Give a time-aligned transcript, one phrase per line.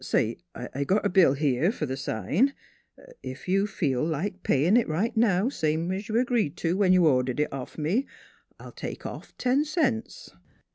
[0.15, 2.55] Say, I got a bill here f'r th' sign;
[3.21, 7.05] if you feel like payin' it right now, same's you 'greed t' do when you
[7.05, 8.07] ordered it off me,
[8.59, 10.31] I'll take off ten cents."